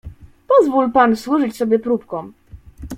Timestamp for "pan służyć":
0.91-1.55